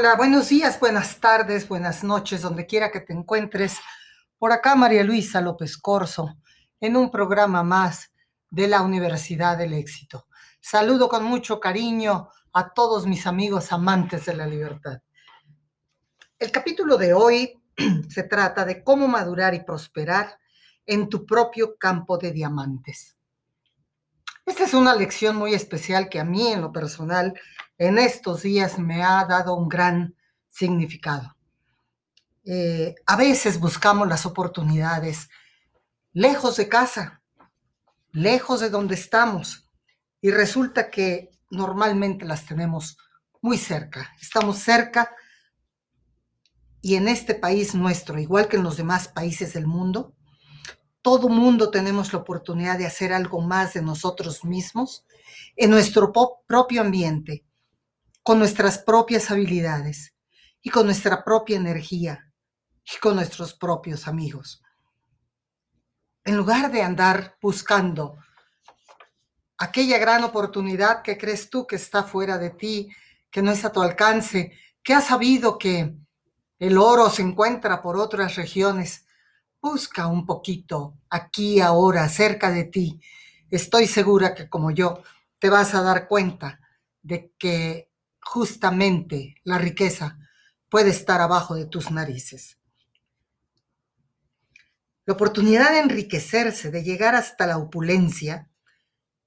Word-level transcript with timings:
Hola, 0.00 0.14
buenos 0.14 0.48
días, 0.48 0.78
buenas 0.78 1.18
tardes, 1.18 1.66
buenas 1.66 2.04
noches, 2.04 2.40
donde 2.40 2.66
quiera 2.66 2.92
que 2.92 3.00
te 3.00 3.12
encuentres. 3.12 3.80
Por 4.38 4.52
acá 4.52 4.76
María 4.76 5.02
Luisa 5.02 5.40
López 5.40 5.76
Corso, 5.76 6.36
en 6.78 6.96
un 6.96 7.10
programa 7.10 7.64
más 7.64 8.12
de 8.48 8.68
la 8.68 8.82
Universidad 8.82 9.58
del 9.58 9.72
Éxito. 9.72 10.28
Saludo 10.60 11.08
con 11.08 11.24
mucho 11.24 11.58
cariño 11.58 12.28
a 12.52 12.72
todos 12.72 13.08
mis 13.08 13.26
amigos 13.26 13.72
amantes 13.72 14.24
de 14.26 14.36
la 14.36 14.46
libertad. 14.46 15.00
El 16.38 16.52
capítulo 16.52 16.96
de 16.96 17.12
hoy 17.12 17.60
se 18.08 18.22
trata 18.22 18.64
de 18.64 18.84
cómo 18.84 19.08
madurar 19.08 19.52
y 19.54 19.64
prosperar 19.64 20.38
en 20.86 21.08
tu 21.08 21.26
propio 21.26 21.76
campo 21.76 22.18
de 22.18 22.30
diamantes. 22.30 23.16
Esta 24.46 24.62
es 24.62 24.74
una 24.74 24.94
lección 24.94 25.34
muy 25.34 25.54
especial 25.54 26.08
que 26.08 26.20
a 26.20 26.24
mí 26.24 26.52
en 26.52 26.60
lo 26.60 26.70
personal 26.70 27.34
en 27.78 27.98
estos 27.98 28.42
días 28.42 28.78
me 28.78 29.02
ha 29.02 29.24
dado 29.24 29.54
un 29.54 29.68
gran 29.68 30.16
significado. 30.50 31.36
Eh, 32.44 32.96
a 33.06 33.16
veces 33.16 33.60
buscamos 33.60 34.08
las 34.08 34.26
oportunidades 34.26 35.28
lejos 36.12 36.56
de 36.56 36.68
casa, 36.68 37.22
lejos 38.10 38.60
de 38.60 38.70
donde 38.70 38.94
estamos, 38.94 39.68
y 40.20 40.30
resulta 40.30 40.90
que 40.90 41.30
normalmente 41.50 42.24
las 42.24 42.44
tenemos 42.46 42.98
muy 43.40 43.56
cerca. 43.56 44.12
Estamos 44.20 44.58
cerca 44.58 45.14
y 46.80 46.96
en 46.96 47.06
este 47.06 47.34
país 47.34 47.74
nuestro, 47.74 48.18
igual 48.18 48.48
que 48.48 48.56
en 48.56 48.64
los 48.64 48.76
demás 48.76 49.08
países 49.08 49.52
del 49.52 49.66
mundo, 49.66 50.14
todo 51.02 51.28
mundo 51.28 51.70
tenemos 51.70 52.12
la 52.12 52.18
oportunidad 52.18 52.78
de 52.78 52.86
hacer 52.86 53.12
algo 53.12 53.40
más 53.40 53.74
de 53.74 53.82
nosotros 53.82 54.44
mismos 54.44 55.04
en 55.56 55.70
nuestro 55.70 56.12
propio 56.46 56.80
ambiente, 56.80 57.44
con 58.28 58.38
nuestras 58.38 58.76
propias 58.76 59.30
habilidades 59.30 60.14
y 60.60 60.68
con 60.68 60.84
nuestra 60.84 61.24
propia 61.24 61.56
energía 61.56 62.30
y 62.84 62.98
con 62.98 63.14
nuestros 63.14 63.54
propios 63.54 64.06
amigos. 64.06 64.62
En 66.26 66.36
lugar 66.36 66.70
de 66.70 66.82
andar 66.82 67.38
buscando 67.40 68.18
aquella 69.56 69.96
gran 69.96 70.24
oportunidad 70.24 71.00
que 71.00 71.16
crees 71.16 71.48
tú 71.48 71.66
que 71.66 71.76
está 71.76 72.02
fuera 72.02 72.36
de 72.36 72.50
ti, 72.50 72.90
que 73.30 73.40
no 73.40 73.50
es 73.50 73.64
a 73.64 73.72
tu 73.72 73.80
alcance, 73.80 74.52
que 74.82 74.92
has 74.92 75.06
sabido 75.06 75.56
que 75.56 75.96
el 76.58 76.76
oro 76.76 77.08
se 77.08 77.22
encuentra 77.22 77.80
por 77.80 77.96
otras 77.96 78.36
regiones, 78.36 79.06
busca 79.58 80.06
un 80.06 80.26
poquito 80.26 80.98
aquí, 81.08 81.62
ahora, 81.62 82.06
cerca 82.10 82.50
de 82.50 82.64
ti. 82.64 83.00
Estoy 83.50 83.86
segura 83.86 84.34
que 84.34 84.50
como 84.50 84.70
yo 84.70 85.02
te 85.38 85.48
vas 85.48 85.74
a 85.74 85.80
dar 85.80 86.06
cuenta 86.06 86.60
de 87.00 87.32
que 87.38 87.87
justamente 88.28 89.36
la 89.42 89.56
riqueza 89.56 90.18
puede 90.68 90.90
estar 90.90 91.22
abajo 91.22 91.54
de 91.54 91.64
tus 91.64 91.90
narices. 91.90 92.58
La 95.06 95.14
oportunidad 95.14 95.70
de 95.70 95.78
enriquecerse, 95.78 96.70
de 96.70 96.82
llegar 96.82 97.14
hasta 97.14 97.46
la 97.46 97.56
opulencia, 97.56 98.50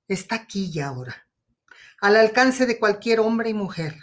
está 0.07 0.35
aquí 0.35 0.69
y 0.72 0.81
ahora, 0.81 1.27
al 1.99 2.16
alcance 2.16 2.67
de 2.67 2.77
cualquier 2.77 3.22
hombre 3.22 3.49
y 3.49 3.55
mujer. 3.55 3.97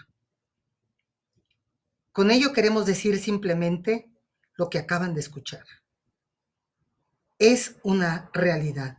Con 2.10 2.32
ello 2.32 2.52
queremos 2.52 2.84
decir 2.84 3.20
simplemente 3.20 4.10
lo 4.56 4.68
que 4.68 4.78
acaban 4.78 5.14
de 5.14 5.20
escuchar. 5.20 5.64
Es 7.38 7.76
una 7.84 8.30
realidad. 8.34 8.98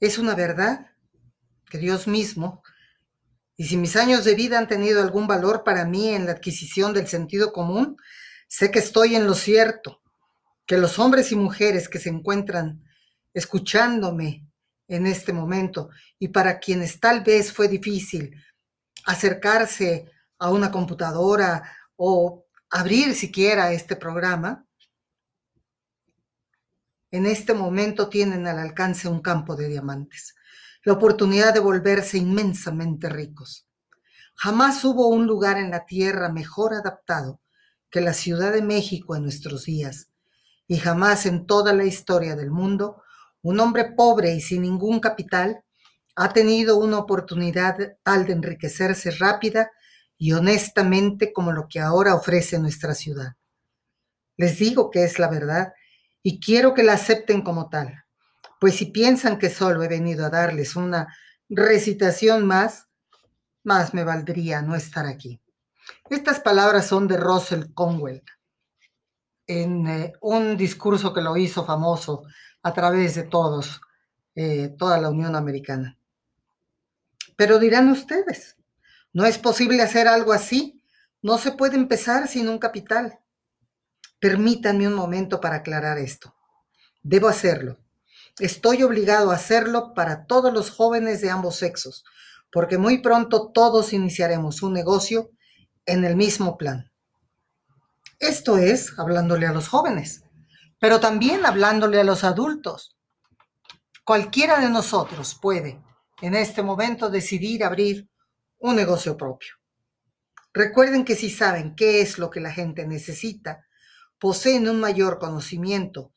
Es 0.00 0.16
una 0.16 0.34
verdad 0.34 0.92
que 1.68 1.76
Dios 1.76 2.06
mismo 2.06 2.62
y 3.60 3.64
si 3.64 3.76
mis 3.76 3.96
años 3.96 4.24
de 4.24 4.36
vida 4.36 4.56
han 4.56 4.68
tenido 4.68 5.02
algún 5.02 5.26
valor 5.26 5.64
para 5.64 5.84
mí 5.84 6.10
en 6.10 6.26
la 6.26 6.32
adquisición 6.32 6.94
del 6.94 7.08
sentido 7.08 7.52
común, 7.52 7.96
sé 8.46 8.70
que 8.70 8.78
estoy 8.78 9.16
en 9.16 9.26
lo 9.26 9.34
cierto, 9.34 10.00
que 10.64 10.78
los 10.78 11.00
hombres 11.00 11.32
y 11.32 11.36
mujeres 11.36 11.88
que 11.88 11.98
se 11.98 12.08
encuentran 12.08 12.84
escuchándome 13.34 14.46
en 14.86 15.08
este 15.08 15.32
momento 15.32 15.90
y 16.20 16.28
para 16.28 16.60
quienes 16.60 17.00
tal 17.00 17.24
vez 17.24 17.52
fue 17.52 17.66
difícil 17.66 18.32
acercarse 19.04 20.08
a 20.38 20.50
una 20.50 20.70
computadora 20.70 21.76
o 21.96 22.46
abrir 22.70 23.12
siquiera 23.16 23.72
este 23.72 23.96
programa, 23.96 24.64
en 27.10 27.26
este 27.26 27.54
momento 27.54 28.08
tienen 28.08 28.46
al 28.46 28.60
alcance 28.60 29.08
un 29.08 29.20
campo 29.20 29.56
de 29.56 29.66
diamantes 29.66 30.37
la 30.88 30.94
oportunidad 30.94 31.52
de 31.52 31.60
volverse 31.60 32.16
inmensamente 32.16 33.10
ricos. 33.10 33.68
Jamás 34.34 34.82
hubo 34.86 35.08
un 35.08 35.26
lugar 35.26 35.58
en 35.58 35.70
la 35.70 35.84
tierra 35.84 36.30
mejor 36.30 36.72
adaptado 36.72 37.42
que 37.90 38.00
la 38.00 38.14
Ciudad 38.14 38.54
de 38.54 38.62
México 38.62 39.14
en 39.14 39.24
nuestros 39.24 39.66
días, 39.66 40.08
y 40.66 40.78
jamás 40.78 41.26
en 41.26 41.44
toda 41.44 41.74
la 41.74 41.84
historia 41.84 42.36
del 42.36 42.50
mundo 42.50 43.02
un 43.42 43.60
hombre 43.60 43.92
pobre 43.92 44.34
y 44.34 44.40
sin 44.40 44.62
ningún 44.62 44.98
capital 44.98 45.62
ha 46.16 46.32
tenido 46.32 46.78
una 46.78 46.96
oportunidad 46.96 47.76
tal 48.02 48.24
de 48.24 48.32
enriquecerse 48.32 49.10
rápida 49.10 49.70
y 50.16 50.32
honestamente 50.32 51.34
como 51.34 51.52
lo 51.52 51.68
que 51.68 51.80
ahora 51.80 52.14
ofrece 52.14 52.58
nuestra 52.58 52.94
ciudad. 52.94 53.34
Les 54.38 54.58
digo 54.58 54.90
que 54.90 55.04
es 55.04 55.18
la 55.18 55.28
verdad 55.28 55.74
y 56.22 56.40
quiero 56.40 56.72
que 56.72 56.82
la 56.82 56.94
acepten 56.94 57.42
como 57.42 57.68
tal 57.68 58.06
pues 58.60 58.76
si 58.76 58.86
piensan 58.86 59.38
que 59.38 59.50
solo 59.50 59.82
he 59.82 59.88
venido 59.88 60.26
a 60.26 60.30
darles 60.30 60.76
una 60.76 61.14
recitación 61.48 62.46
más, 62.46 62.88
más 63.62 63.94
me 63.94 64.04
valdría 64.04 64.62
no 64.62 64.74
estar 64.74 65.06
aquí. 65.06 65.40
Estas 66.10 66.40
palabras 66.40 66.86
son 66.86 67.08
de 67.08 67.16
Russell 67.16 67.72
Conwell, 67.72 68.22
en 69.46 69.86
eh, 69.86 70.12
un 70.20 70.56
discurso 70.56 71.14
que 71.14 71.22
lo 71.22 71.36
hizo 71.36 71.64
famoso 71.64 72.24
a 72.62 72.72
través 72.72 73.14
de 73.14 73.22
todos, 73.24 73.80
eh, 74.34 74.74
toda 74.76 74.98
la 74.98 75.10
Unión 75.10 75.36
Americana. 75.36 75.96
Pero 77.36 77.58
dirán 77.58 77.88
ustedes, 77.88 78.56
no 79.12 79.24
es 79.24 79.38
posible 79.38 79.82
hacer 79.82 80.08
algo 80.08 80.32
así, 80.32 80.82
no 81.22 81.38
se 81.38 81.52
puede 81.52 81.76
empezar 81.76 82.28
sin 82.28 82.48
un 82.48 82.58
capital. 82.58 83.18
Permítanme 84.18 84.88
un 84.88 84.94
momento 84.94 85.40
para 85.40 85.56
aclarar 85.56 85.98
esto. 85.98 86.34
Debo 87.02 87.28
hacerlo 87.28 87.78
Estoy 88.38 88.84
obligado 88.84 89.32
a 89.32 89.34
hacerlo 89.34 89.94
para 89.94 90.24
todos 90.26 90.52
los 90.52 90.70
jóvenes 90.70 91.20
de 91.20 91.30
ambos 91.30 91.56
sexos, 91.56 92.04
porque 92.52 92.78
muy 92.78 92.98
pronto 92.98 93.50
todos 93.50 93.92
iniciaremos 93.92 94.62
un 94.62 94.72
negocio 94.72 95.30
en 95.86 96.04
el 96.04 96.14
mismo 96.14 96.56
plan. 96.56 96.92
Esto 98.20 98.56
es 98.56 98.96
hablándole 98.96 99.46
a 99.46 99.52
los 99.52 99.68
jóvenes, 99.68 100.22
pero 100.78 101.00
también 101.00 101.46
hablándole 101.46 102.00
a 102.00 102.04
los 102.04 102.22
adultos. 102.22 102.96
Cualquiera 104.04 104.60
de 104.60 104.70
nosotros 104.70 105.36
puede 105.40 105.82
en 106.22 106.34
este 106.34 106.62
momento 106.62 107.10
decidir 107.10 107.64
abrir 107.64 108.08
un 108.58 108.76
negocio 108.76 109.16
propio. 109.16 109.54
Recuerden 110.52 111.04
que 111.04 111.16
si 111.16 111.28
saben 111.30 111.74
qué 111.74 112.00
es 112.00 112.18
lo 112.18 112.30
que 112.30 112.40
la 112.40 112.52
gente 112.52 112.86
necesita, 112.86 113.66
poseen 114.18 114.68
un 114.68 114.80
mayor 114.80 115.18
conocimiento 115.18 116.12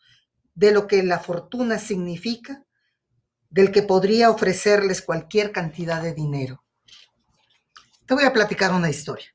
de 0.53 0.72
lo 0.72 0.88
que 0.88 1.03
la 1.03 1.19
fortuna 1.19 1.79
significa, 1.79 2.66
del 3.50 3.72
que 3.72 3.84
podría 3.84 4.29
ofrecerles 4.29 5.01
cualquier 5.01 5.51
cantidad 5.51 6.01
de 6.01 6.13
dinero. 6.13 6.63
Te 8.06 8.13
voy 8.13 8.23
a 8.23 8.34
platicar 8.34 8.73
una 8.73 8.90
historia. 8.90 9.28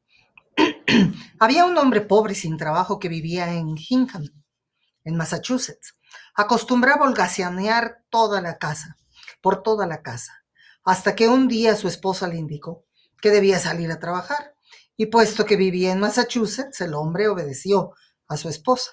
Había 1.39 1.65
un 1.65 1.77
hombre 1.79 2.01
pobre 2.01 2.35
sin 2.35 2.57
trabajo 2.57 2.99
que 2.99 3.09
vivía 3.09 3.53
en 3.53 3.75
Hingham, 3.77 4.25
en 5.05 5.17
Massachusetts. 5.17 5.97
Acostumbraba 6.35 7.07
holgazanear 7.07 8.05
toda 8.11 8.41
la 8.41 8.59
casa, 8.59 8.97
por 9.41 9.63
toda 9.63 9.87
la 9.87 10.03
casa, 10.03 10.45
hasta 10.85 11.15
que 11.15 11.29
un 11.29 11.49
día 11.49 11.77
su 11.77 11.89
esposa 11.89 12.27
le 12.27 12.37
indicó 12.37 12.87
que 13.21 13.31
debía 13.31 13.59
salir 13.59 13.91
a 13.91 13.99
trabajar. 13.99 14.55
Y 14.97 15.07
puesto 15.07 15.45
que 15.45 15.57
vivía 15.57 15.93
en 15.93 16.01
Massachusetts, 16.01 16.81
el 16.81 16.95
hombre 16.95 17.29
obedeció 17.29 17.93
a 18.29 18.37
su 18.37 18.49
esposa. 18.49 18.93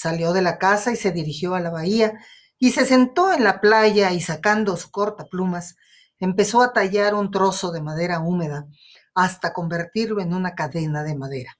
Salió 0.00 0.32
de 0.32 0.42
la 0.42 0.58
casa 0.58 0.92
y 0.92 0.96
se 0.96 1.10
dirigió 1.10 1.56
a 1.56 1.60
la 1.60 1.70
bahía 1.70 2.20
y 2.56 2.70
se 2.70 2.86
sentó 2.86 3.32
en 3.32 3.42
la 3.42 3.60
playa 3.60 4.12
y 4.12 4.20
sacando 4.20 4.76
su 4.76 4.92
cortaplumas, 4.92 5.74
empezó 6.20 6.62
a 6.62 6.72
tallar 6.72 7.14
un 7.14 7.32
trozo 7.32 7.72
de 7.72 7.82
madera 7.82 8.20
húmeda 8.20 8.68
hasta 9.12 9.52
convertirlo 9.52 10.20
en 10.22 10.34
una 10.34 10.54
cadena 10.54 11.02
de 11.02 11.16
madera. 11.16 11.58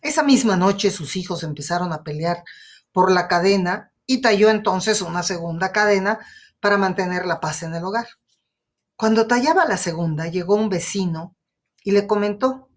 Esa 0.00 0.22
misma 0.22 0.54
noche 0.54 0.92
sus 0.92 1.16
hijos 1.16 1.42
empezaron 1.42 1.92
a 1.92 2.04
pelear 2.04 2.44
por 2.92 3.10
la 3.10 3.26
cadena 3.26 3.90
y 4.06 4.20
talló 4.20 4.48
entonces 4.48 5.02
una 5.02 5.24
segunda 5.24 5.72
cadena 5.72 6.20
para 6.60 6.78
mantener 6.78 7.26
la 7.26 7.40
paz 7.40 7.64
en 7.64 7.74
el 7.74 7.82
hogar. 7.82 8.06
Cuando 8.94 9.26
tallaba 9.26 9.64
la 9.64 9.78
segunda, 9.78 10.28
llegó 10.28 10.54
un 10.54 10.68
vecino 10.68 11.34
y 11.82 11.90
le 11.90 12.06
comentó, 12.06 12.68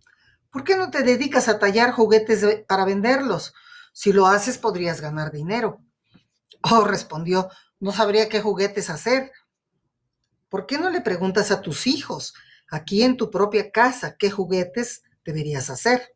¿por 0.50 0.64
qué 0.64 0.76
no 0.76 0.90
te 0.90 1.04
dedicas 1.04 1.50
a 1.50 1.60
tallar 1.60 1.92
juguetes 1.92 2.64
para 2.68 2.84
venderlos? 2.84 3.54
Si 3.98 4.12
lo 4.12 4.28
haces, 4.28 4.58
podrías 4.58 5.00
ganar 5.00 5.32
dinero. 5.32 5.80
Oh, 6.62 6.84
respondió, 6.84 7.50
no 7.80 7.94
sabría 7.94 8.28
qué 8.28 8.42
juguetes 8.42 8.90
hacer. 8.90 9.32
¿Por 10.50 10.66
qué 10.66 10.78
no 10.78 10.90
le 10.90 11.00
preguntas 11.00 11.50
a 11.50 11.62
tus 11.62 11.88
hijos? 11.88 12.34
aquí 12.70 13.04
en 13.04 13.16
tu 13.16 13.32
propia 13.32 13.72
casa 13.72 14.18
qué 14.18 14.30
juguetes 14.30 15.04
deberías 15.24 15.70
hacer. 15.70 16.14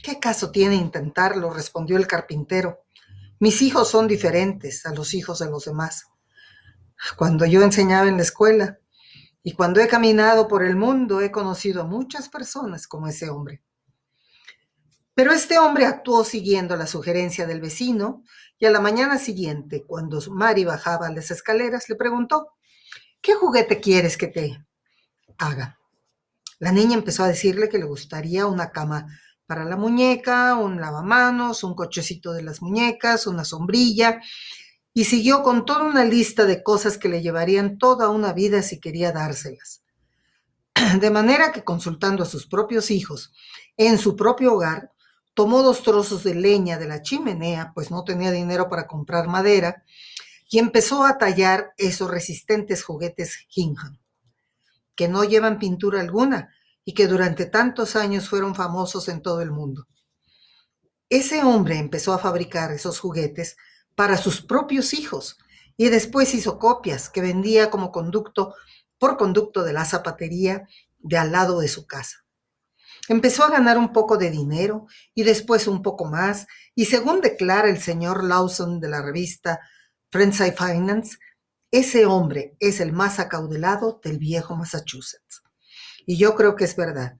¿Qué 0.00 0.20
caso 0.20 0.52
tiene 0.52 0.76
intentarlo? 0.76 1.50
respondió 1.50 1.96
el 1.96 2.06
carpintero. 2.06 2.84
Mis 3.40 3.60
hijos 3.60 3.88
son 3.88 4.06
diferentes 4.06 4.86
a 4.86 4.94
los 4.94 5.14
hijos 5.14 5.40
de 5.40 5.50
los 5.50 5.64
demás. 5.64 6.04
Cuando 7.16 7.44
yo 7.44 7.62
enseñaba 7.62 8.06
en 8.06 8.18
la 8.18 8.22
escuela 8.22 8.78
y 9.42 9.52
cuando 9.52 9.80
he 9.80 9.88
caminado 9.88 10.46
por 10.46 10.62
el 10.62 10.76
mundo, 10.76 11.22
he 11.22 11.32
conocido 11.32 11.82
a 11.82 11.86
muchas 11.86 12.28
personas 12.28 12.86
como 12.86 13.08
ese 13.08 13.30
hombre. 13.30 13.64
Pero 15.18 15.32
este 15.32 15.58
hombre 15.58 15.84
actuó 15.84 16.22
siguiendo 16.22 16.76
la 16.76 16.86
sugerencia 16.86 17.44
del 17.44 17.60
vecino 17.60 18.22
y 18.56 18.66
a 18.66 18.70
la 18.70 18.78
mañana 18.78 19.18
siguiente, 19.18 19.82
cuando 19.84 20.20
Mari 20.30 20.64
bajaba 20.64 21.10
las 21.10 21.32
escaleras, 21.32 21.88
le 21.88 21.96
preguntó, 21.96 22.52
¿qué 23.20 23.34
juguete 23.34 23.80
quieres 23.80 24.16
que 24.16 24.28
te 24.28 24.64
haga? 25.36 25.80
La 26.60 26.70
niña 26.70 26.94
empezó 26.94 27.24
a 27.24 27.26
decirle 27.26 27.68
que 27.68 27.78
le 27.78 27.84
gustaría 27.84 28.46
una 28.46 28.70
cama 28.70 29.08
para 29.44 29.64
la 29.64 29.76
muñeca, 29.76 30.54
un 30.54 30.80
lavamanos, 30.80 31.64
un 31.64 31.74
cochecito 31.74 32.32
de 32.32 32.44
las 32.44 32.62
muñecas, 32.62 33.26
una 33.26 33.44
sombrilla, 33.44 34.20
y 34.94 35.06
siguió 35.06 35.42
con 35.42 35.64
toda 35.64 35.82
una 35.82 36.04
lista 36.04 36.44
de 36.44 36.62
cosas 36.62 36.96
que 36.96 37.08
le 37.08 37.22
llevarían 37.22 37.78
toda 37.78 38.08
una 38.10 38.32
vida 38.32 38.62
si 38.62 38.78
quería 38.78 39.10
dárselas. 39.10 39.82
De 41.00 41.10
manera 41.10 41.50
que 41.50 41.64
consultando 41.64 42.22
a 42.22 42.26
sus 42.26 42.46
propios 42.46 42.92
hijos 42.92 43.32
en 43.76 43.98
su 43.98 44.14
propio 44.14 44.54
hogar, 44.54 44.92
tomó 45.38 45.62
dos 45.62 45.84
trozos 45.84 46.24
de 46.24 46.34
leña 46.34 46.78
de 46.78 46.88
la 46.88 47.00
chimenea, 47.00 47.70
pues 47.72 47.92
no 47.92 48.02
tenía 48.02 48.32
dinero 48.32 48.68
para 48.68 48.88
comprar 48.88 49.28
madera, 49.28 49.84
y 50.50 50.58
empezó 50.58 51.04
a 51.04 51.16
tallar 51.16 51.74
esos 51.76 52.10
resistentes 52.10 52.82
juguetes 52.82 53.46
Hingham, 53.54 54.00
que 54.96 55.06
no 55.06 55.22
llevan 55.22 55.60
pintura 55.60 56.00
alguna, 56.00 56.52
y 56.84 56.92
que 56.92 57.06
durante 57.06 57.46
tantos 57.46 57.94
años 57.94 58.28
fueron 58.28 58.56
famosos 58.56 59.08
en 59.08 59.22
todo 59.22 59.40
el 59.40 59.52
mundo. 59.52 59.86
Ese 61.08 61.44
hombre 61.44 61.78
empezó 61.78 62.14
a 62.14 62.18
fabricar 62.18 62.72
esos 62.72 62.98
juguetes 62.98 63.56
para 63.94 64.16
sus 64.16 64.42
propios 64.42 64.92
hijos 64.92 65.38
y 65.76 65.88
después 65.88 66.34
hizo 66.34 66.58
copias 66.58 67.08
que 67.10 67.20
vendía 67.20 67.70
como 67.70 67.92
conducto 67.92 68.56
por 68.98 69.16
conducto 69.16 69.62
de 69.62 69.72
la 69.72 69.84
zapatería 69.84 70.66
de 70.98 71.16
al 71.16 71.30
lado 71.30 71.60
de 71.60 71.68
su 71.68 71.86
casa. 71.86 72.24
Empezó 73.08 73.44
a 73.44 73.50
ganar 73.50 73.78
un 73.78 73.92
poco 73.92 74.18
de 74.18 74.30
dinero 74.30 74.86
y 75.14 75.24
después 75.24 75.66
un 75.66 75.82
poco 75.82 76.04
más, 76.04 76.46
y 76.74 76.84
según 76.84 77.20
declara 77.20 77.68
el 77.68 77.80
señor 77.80 78.22
Lawson 78.22 78.80
de 78.80 78.88
la 78.88 79.02
revista 79.02 79.60
Friendside 80.10 80.56
Finance, 80.56 81.18
ese 81.70 82.06
hombre 82.06 82.56
es 82.60 82.80
el 82.80 82.92
más 82.92 83.18
acaudelado 83.18 84.00
del 84.02 84.18
viejo 84.18 84.56
Massachusetts. 84.56 85.42
Y 86.06 86.16
yo 86.16 86.34
creo 86.34 86.56
que 86.56 86.64
es 86.64 86.74
verdad. 86.76 87.18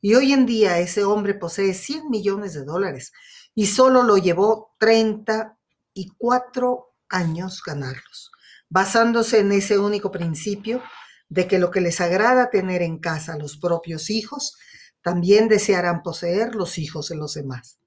Y 0.00 0.14
hoy 0.14 0.32
en 0.32 0.46
día 0.46 0.78
ese 0.78 1.04
hombre 1.04 1.34
posee 1.34 1.74
100 1.74 2.08
millones 2.08 2.54
de 2.54 2.64
dólares 2.64 3.12
y 3.54 3.66
solo 3.66 4.02
lo 4.02 4.16
llevó 4.16 4.74
34 4.78 6.94
años 7.10 7.62
ganarlos, 7.64 8.30
basándose 8.70 9.40
en 9.40 9.52
ese 9.52 9.78
único 9.78 10.10
principio 10.10 10.82
de 11.28 11.46
que 11.46 11.58
lo 11.58 11.70
que 11.70 11.82
les 11.82 12.00
agrada 12.00 12.48
tener 12.48 12.80
en 12.82 12.98
casa 12.98 13.34
a 13.34 13.38
los 13.38 13.58
propios 13.58 14.08
hijos, 14.08 14.56
también 15.02 15.48
desearán 15.48 16.02
poseer 16.02 16.54
los 16.54 16.78
hijos 16.78 17.08
de 17.08 17.16
los 17.16 17.34
demás. 17.34 17.78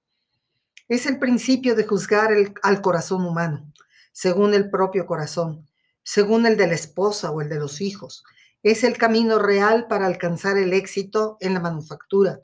Es 0.87 1.05
el 1.05 1.19
principio 1.19 1.75
de 1.75 1.85
juzgar 1.85 2.31
al 2.61 2.81
corazón 2.81 3.25
humano, 3.25 3.71
según 4.11 4.53
el 4.53 4.69
propio 4.69 5.05
corazón, 5.05 5.67
según 6.03 6.45
el 6.45 6.57
de 6.57 6.67
la 6.67 6.73
esposa 6.73 7.31
o 7.31 7.41
el 7.41 7.49
de 7.49 7.59
los 7.59 7.81
hijos, 7.81 8.23
es 8.63 8.83
el 8.83 8.97
camino 8.97 9.39
real 9.39 9.87
para 9.87 10.05
alcanzar 10.05 10.57
el 10.57 10.73
éxito 10.73 11.37
en 11.41 11.53
la 11.53 11.59
manufactura. 11.59 12.41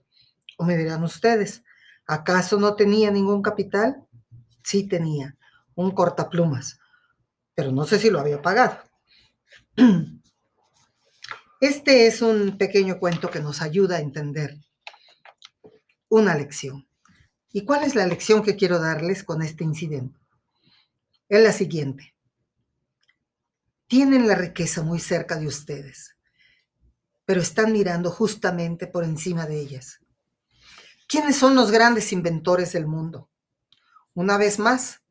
O 0.57 0.65
me 0.65 0.77
dirán 0.77 1.03
ustedes, 1.03 1.63
¿acaso 2.05 2.59
no 2.59 2.75
tenía 2.75 3.09
ningún 3.09 3.41
capital? 3.41 4.05
Sí 4.63 4.87
tenía, 4.87 5.37
un 5.75 5.91
cortaplumas, 5.91 6.79
pero 7.55 7.71
no 7.71 7.85
sé 7.85 7.99
si 7.99 8.09
lo 8.09 8.19
había 8.19 8.41
pagado. 8.41 8.77
Este 11.59 12.07
es 12.07 12.21
un 12.21 12.57
pequeño 12.57 12.99
cuento 12.99 13.29
que 13.29 13.39
nos 13.39 13.61
ayuda 13.61 13.97
a 13.97 14.01
entender 14.01 14.57
una 16.07 16.35
lección. 16.35 16.87
¿Y 17.51 17.65
cuál 17.65 17.83
es 17.83 17.95
la 17.95 18.05
lección 18.05 18.43
que 18.43 18.55
quiero 18.55 18.79
darles 18.79 19.23
con 19.23 19.41
este 19.41 19.63
incidente? 19.63 20.19
Es 21.27 21.43
la 21.43 21.51
siguiente 21.51 22.13
tienen 23.89 24.27
la 24.27 24.35
riqueza 24.35 24.83
muy 24.83 24.99
cerca 24.99 25.35
de 25.35 25.47
ustedes, 25.47 26.15
pero 27.25 27.41
están 27.41 27.73
mirando 27.73 28.11
justamente 28.11 28.85
por 28.85 29.03
encima 29.03 29.47
de 29.47 29.59
ellas. 29.59 29.99
¿Quiénes 31.07 31.37
son 31.37 31.55
los 31.55 31.71
grandes 31.71 32.13
inventores 32.13 32.71
del 32.71 32.85
mundo? 32.85 33.31
Una 34.13 34.37
vez 34.37 34.59
más, 34.59 35.01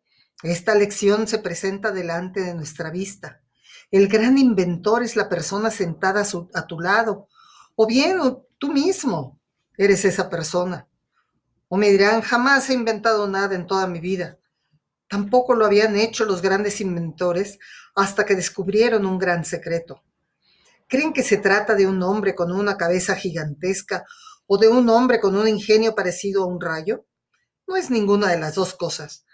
esta 0.44 0.76
lección 0.76 1.26
se 1.26 1.40
presenta 1.40 1.90
delante 1.90 2.40
de 2.40 2.54
nuestra 2.54 2.90
vista. 2.90 3.42
El 3.90 4.08
gran 4.08 4.36
inventor 4.36 5.02
es 5.02 5.16
la 5.16 5.30
persona 5.30 5.70
sentada 5.70 6.22
a, 6.54 6.66
tu 6.66 6.78
lado, 6.78 7.26
o 7.74 7.86
bien 7.86 8.18
tú 8.58 8.70
mismo 8.70 9.40
eres 9.78 10.04
esa 10.04 10.28
persona. 10.28 10.86
O 11.68 11.78
me 11.78 11.90
dirán, 11.90 12.20
jamás 12.20 12.68
he 12.68 12.74
inventado 12.74 13.26
nada 13.28 13.54
en 13.54 13.66
toda 13.66 13.86
mi 13.86 13.98
vida. 13.98 14.38
Tampoco 15.08 15.54
lo 15.54 15.64
habían 15.64 15.96
hecho 15.96 16.26
los 16.26 16.42
grandes 16.42 16.82
inventores 16.82 17.58
hasta 17.94 18.26
que 18.26 18.34
descubrieron 18.34 19.06
un 19.06 19.18
gran 19.18 19.46
secreto. 19.46 20.02
¿Creen 20.86 21.14
que 21.14 21.22
se 21.22 21.38
trata 21.38 21.74
de 21.74 21.86
un 21.86 22.02
hombre 22.02 22.34
con 22.34 22.52
una 22.52 22.76
cabeza 22.76 23.14
gigantesca 23.14 24.04
o 24.46 24.58
de 24.58 24.68
un 24.68 24.88
hombre 24.90 25.18
con 25.18 25.34
un 25.34 25.48
ingenio 25.48 25.94
parecido 25.94 26.42
a 26.42 26.46
un 26.46 26.60
rayo? 26.60 27.06
No 27.66 27.76
es 27.76 27.90
ninguna 27.90 28.28
de 28.28 28.38
las 28.38 28.54
dos 28.54 28.74
cosas. 28.74 29.24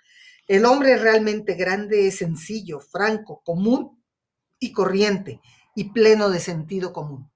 El 0.46 0.64
hombre 0.64 0.96
realmente 0.96 1.54
grande 1.54 2.06
es 2.06 2.18
sencillo, 2.18 2.78
franco, 2.78 3.42
común 3.44 4.03
y 4.64 4.72
corriente 4.72 5.40
y 5.74 5.90
pleno 5.90 6.30
de 6.30 6.40
sentido 6.40 6.92
común. 6.92 7.30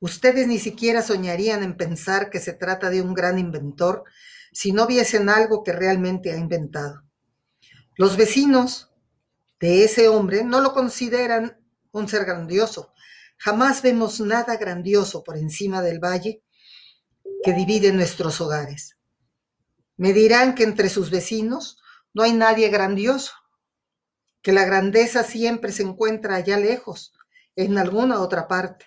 Ustedes 0.00 0.48
ni 0.48 0.58
siquiera 0.58 1.02
soñarían 1.02 1.62
en 1.62 1.76
pensar 1.76 2.30
que 2.30 2.40
se 2.40 2.54
trata 2.54 2.88
de 2.88 3.02
un 3.02 3.12
gran 3.12 3.38
inventor 3.38 4.04
si 4.50 4.72
no 4.72 4.86
viesen 4.86 5.28
algo 5.28 5.62
que 5.62 5.72
realmente 5.72 6.32
ha 6.32 6.36
inventado. 6.36 7.02
Los 7.96 8.16
vecinos 8.16 8.90
de 9.60 9.84
ese 9.84 10.08
hombre 10.08 10.42
no 10.42 10.62
lo 10.62 10.72
consideran 10.72 11.60
un 11.92 12.08
ser 12.08 12.24
grandioso. 12.24 12.94
Jamás 13.36 13.82
vemos 13.82 14.20
nada 14.20 14.56
grandioso 14.56 15.22
por 15.22 15.36
encima 15.36 15.82
del 15.82 15.98
valle 15.98 16.42
que 17.44 17.52
divide 17.52 17.92
nuestros 17.92 18.40
hogares. 18.40 18.96
Me 19.98 20.14
dirán 20.14 20.54
que 20.54 20.62
entre 20.62 20.88
sus 20.88 21.10
vecinos 21.10 21.78
no 22.14 22.22
hay 22.22 22.32
nadie 22.32 22.70
grandioso, 22.70 23.32
que 24.42 24.52
la 24.52 24.64
grandeza 24.64 25.22
siempre 25.22 25.72
se 25.72 25.82
encuentra 25.82 26.36
allá 26.36 26.56
lejos, 26.56 27.12
en 27.56 27.78
alguna 27.78 28.20
otra 28.20 28.48
parte. 28.48 28.86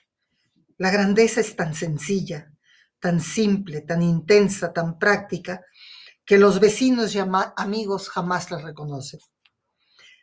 La 0.78 0.90
grandeza 0.90 1.42
es 1.42 1.56
tan 1.56 1.76
sencilla, 1.76 2.52
tan 3.00 3.22
simple, 3.22 3.82
tan 3.82 4.02
intensa, 4.02 4.74
tan 4.74 4.98
práctica, 4.98 5.62
que 6.26 6.38
los 6.38 6.60
vecinos 6.60 7.14
y 7.16 7.20
amigos 7.20 8.10
jamás 8.10 8.50
la 8.50 8.60
reconocen. 8.60 9.20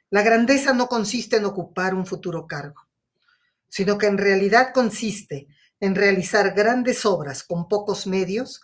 La 0.08 0.22
grandeza 0.22 0.72
no 0.72 0.88
consiste 0.88 1.36
en 1.36 1.44
ocupar 1.44 1.94
un 1.94 2.06
futuro 2.06 2.46
cargo, 2.46 2.88
sino 3.68 3.98
que 3.98 4.06
en 4.06 4.18
realidad 4.18 4.72
consiste 4.74 5.46
en 5.78 5.94
realizar 5.94 6.52
grandes 6.54 7.06
obras 7.06 7.44
con 7.44 7.68
pocos 7.68 8.06
medios 8.06 8.60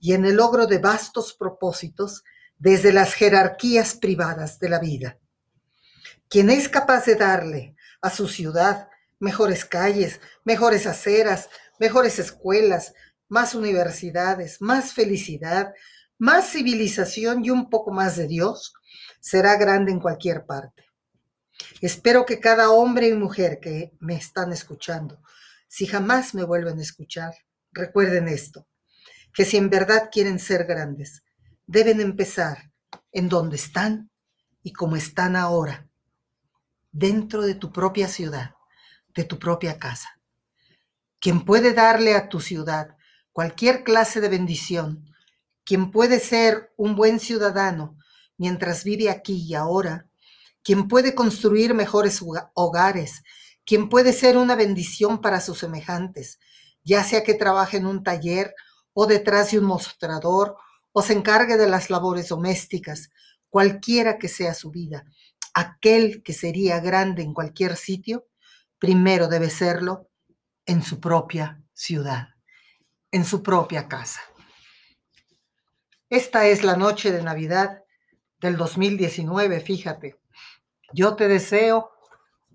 y 0.00 0.14
en 0.14 0.24
el 0.24 0.36
logro 0.36 0.66
de 0.66 0.78
vastos 0.78 1.34
propósitos 1.34 2.24
desde 2.56 2.92
las 2.92 3.14
jerarquías 3.14 3.94
privadas 3.94 4.58
de 4.58 4.68
la 4.68 4.78
vida. 4.78 5.18
Quien 6.28 6.50
es 6.50 6.68
capaz 6.68 7.04
de 7.06 7.14
darle 7.14 7.76
a 8.00 8.10
su 8.10 8.26
ciudad 8.28 8.88
mejores 9.18 9.64
calles, 9.64 10.20
mejores 10.44 10.86
aceras, 10.86 11.48
mejores 11.78 12.18
escuelas, 12.18 12.94
más 13.28 13.54
universidades, 13.54 14.60
más 14.60 14.92
felicidad, 14.92 15.72
más 16.18 16.50
civilización 16.50 17.44
y 17.44 17.50
un 17.50 17.70
poco 17.70 17.92
más 17.92 18.16
de 18.16 18.26
Dios, 18.26 18.74
será 19.20 19.56
grande 19.56 19.92
en 19.92 20.00
cualquier 20.00 20.46
parte. 20.46 20.84
Espero 21.80 22.26
que 22.26 22.40
cada 22.40 22.70
hombre 22.70 23.08
y 23.08 23.14
mujer 23.14 23.60
que 23.60 23.92
me 24.00 24.16
están 24.16 24.52
escuchando, 24.52 25.20
si 25.68 25.86
jamás 25.86 26.34
me 26.34 26.44
vuelven 26.44 26.78
a 26.78 26.82
escuchar, 26.82 27.34
recuerden 27.72 28.28
esto, 28.28 28.66
que 29.32 29.44
si 29.44 29.56
en 29.56 29.70
verdad 29.70 30.08
quieren 30.10 30.38
ser 30.38 30.64
grandes, 30.64 31.22
deben 31.66 32.00
empezar 32.00 32.72
en 33.12 33.28
donde 33.28 33.56
están 33.56 34.10
y 34.62 34.72
como 34.72 34.96
están 34.96 35.36
ahora, 35.36 35.88
dentro 36.96 37.42
de 37.42 37.54
tu 37.54 37.72
propia 37.72 38.08
ciudad, 38.08 38.54
de 39.14 39.24
tu 39.24 39.38
propia 39.38 39.78
casa. 39.78 40.20
Quien 41.20 41.44
puede 41.44 41.72
darle 41.72 42.14
a 42.14 42.28
tu 42.28 42.40
ciudad 42.40 42.96
cualquier 43.32 43.84
clase 43.84 44.20
de 44.20 44.28
bendición, 44.28 45.04
quien 45.64 45.90
puede 45.90 46.20
ser 46.20 46.72
un 46.76 46.96
buen 46.96 47.20
ciudadano 47.20 47.98
mientras 48.38 48.84
vive 48.84 49.10
aquí 49.10 49.44
y 49.46 49.54
ahora, 49.54 50.06
quien 50.62 50.88
puede 50.88 51.14
construir 51.14 51.74
mejores 51.74 52.22
hogares 52.54 53.22
quien 53.66 53.88
puede 53.88 54.12
ser 54.12 54.38
una 54.38 54.54
bendición 54.54 55.20
para 55.20 55.40
sus 55.40 55.58
semejantes, 55.58 56.38
ya 56.84 57.02
sea 57.02 57.24
que 57.24 57.34
trabaje 57.34 57.76
en 57.76 57.86
un 57.86 58.04
taller 58.04 58.54
o 58.94 59.06
detrás 59.06 59.50
de 59.50 59.58
un 59.58 59.66
mostrador 59.66 60.56
o 60.92 61.02
se 61.02 61.12
encargue 61.12 61.56
de 61.56 61.68
las 61.68 61.90
labores 61.90 62.28
domésticas, 62.28 63.10
cualquiera 63.50 64.18
que 64.18 64.28
sea 64.28 64.54
su 64.54 64.70
vida. 64.70 65.04
Aquel 65.58 66.22
que 66.22 66.34
sería 66.34 66.80
grande 66.80 67.22
en 67.22 67.32
cualquier 67.32 67.76
sitio, 67.76 68.26
primero 68.78 69.26
debe 69.26 69.48
serlo 69.48 70.10
en 70.66 70.82
su 70.82 71.00
propia 71.00 71.62
ciudad, 71.72 72.28
en 73.10 73.24
su 73.24 73.42
propia 73.42 73.88
casa. 73.88 74.20
Esta 76.10 76.46
es 76.46 76.62
la 76.62 76.76
noche 76.76 77.10
de 77.10 77.22
Navidad 77.22 77.82
del 78.38 78.58
2019, 78.58 79.60
fíjate. 79.60 80.20
Yo 80.92 81.16
te 81.16 81.26
deseo 81.26 81.90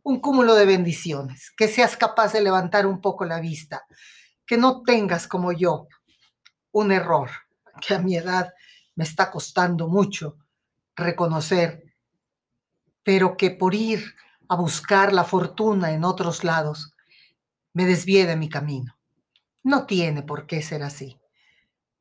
un 0.03 0.21
cúmulo 0.21 0.53
de 0.53 0.67
bendiciones, 0.67 1.51
que 1.57 1.67
seas 1.67 1.97
capaz 1.97 2.33
de 2.33 2.41
levantar 2.41 2.85
un 2.85 3.01
poco 3.01 3.25
la 3.25 3.39
vista, 3.39 3.83
que 4.45 4.57
no 4.57 4.83
tengas 4.83 5.27
como 5.27 5.51
yo 5.51 5.87
un 6.71 6.91
error, 6.91 7.31
que 7.81 7.95
a 7.95 7.99
mi 7.99 8.15
edad 8.15 8.53
me 8.93 9.05
está 9.05 9.31
costando 9.31 9.87
mucho 9.87 10.37
reconocer, 10.95 11.90
pero 13.03 13.37
que 13.37 13.51
por 13.51 13.73
ir 13.75 14.15
a 14.47 14.55
buscar 14.55 15.13
la 15.13 15.23
fortuna 15.23 15.91
en 15.91 16.03
otros 16.03 16.43
lados 16.43 16.93
me 17.73 17.85
desvíe 17.85 18.25
de 18.25 18.35
mi 18.35 18.49
camino. 18.49 18.97
No 19.63 19.85
tiene 19.85 20.23
por 20.23 20.45
qué 20.45 20.61
ser 20.61 20.83
así. 20.83 21.19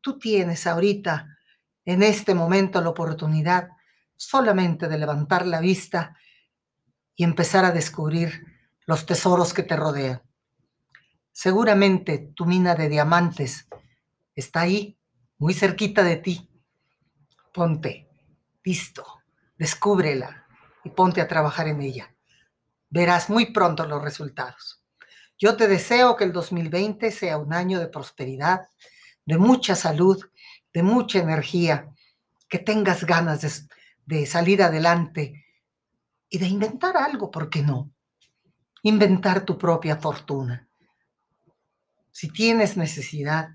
Tú 0.01 0.19
tienes 0.19 0.67
ahorita, 0.67 1.39
en 1.85 2.03
este 2.03 2.35
momento, 2.35 2.81
la 2.81 2.89
oportunidad 2.89 3.69
solamente 4.17 4.89
de 4.89 4.99
levantar 4.99 5.47
la 5.47 5.61
vista 5.61 6.17
y 7.15 7.25
empezar 7.25 7.65
a 7.65 7.73
descubrir 7.73 8.45
los 8.87 9.07
tesoros 9.07 9.55
que 9.55 9.63
te 9.63 9.77
rodean. 9.77 10.23
Seguramente 11.33 12.33
tu 12.35 12.47
mina 12.47 12.75
de 12.75 12.89
diamantes 12.89 13.69
está 14.35 14.63
ahí, 14.63 14.99
muy 15.39 15.55
cerquita 15.55 16.03
de 16.03 16.17
ti. 16.17 16.51
Ponte, 17.53 18.09
listo, 18.65 19.23
descúbrela 19.57 20.40
y 20.85 20.91
ponte 20.91 21.21
a 21.21 21.29
trabajar 21.29 21.69
en 21.69 21.81
ella. 21.81 22.15
Verás 22.89 23.31
muy 23.31 23.53
pronto 23.53 23.87
los 23.87 24.03
resultados. 24.03 24.83
Yo 25.39 25.57
te 25.57 25.69
deseo 25.69 26.17
que 26.17 26.25
el 26.25 26.33
2020 26.33 27.11
sea 27.11 27.39
un 27.39 27.53
año 27.53 27.79
de 27.79 27.89
prosperidad, 27.89 28.69
de 29.25 29.39
mucha 29.39 29.75
salud, 29.75 30.23
de 30.73 30.83
mucha 30.83 31.19
energía, 31.19 31.89
que 32.49 32.59
tengas 32.59 33.05
ganas 33.05 33.41
de, 33.41 33.51
de 34.07 34.27
salir 34.27 34.63
adelante 34.63 35.47
y 36.29 36.39
de 36.39 36.47
inventar 36.47 36.97
algo, 36.97 37.31
¿por 37.31 37.49
qué 37.49 37.63
no? 37.63 37.91
Inventar 38.83 39.45
tu 39.45 39.57
propia 39.57 39.97
fortuna. 39.97 40.69
Si 42.11 42.29
tienes 42.29 42.77
necesidad 42.77 43.51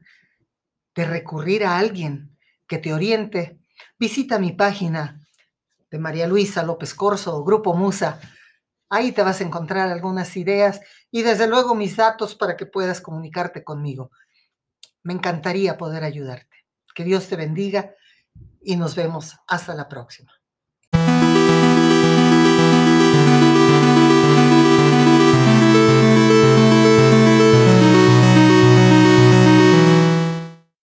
de 0.95 1.05
recurrir 1.05 1.65
a 1.65 1.77
alguien 1.77 2.37
que 2.67 2.77
te 2.77 2.93
oriente, 2.93 3.59
visita 3.99 4.39
mi 4.39 4.53
página 4.53 5.24
de 5.89 5.99
María 5.99 6.27
Luisa 6.27 6.63
López 6.63 6.93
Corso 6.93 7.43
Grupo 7.43 7.73
Musa. 7.73 8.19
Ahí 8.89 9.11
te 9.11 9.23
vas 9.23 9.41
a 9.41 9.43
encontrar 9.43 9.89
algunas 9.89 10.35
ideas 10.37 10.81
y 11.11 11.21
desde 11.21 11.47
luego 11.47 11.75
mis 11.75 11.95
datos 11.97 12.35
para 12.35 12.55
que 12.55 12.65
puedas 12.65 13.01
comunicarte 13.01 13.63
conmigo. 13.63 14.11
Me 15.03 15.13
encantaría 15.13 15.77
poder 15.77 16.03
ayudarte. 16.03 16.65
Que 16.93 17.03
Dios 17.03 17.27
te 17.27 17.35
bendiga 17.35 17.93
y 18.61 18.75
nos 18.75 18.95
vemos 18.95 19.35
hasta 19.47 19.73
la 19.73 19.87
próxima. 19.87 20.34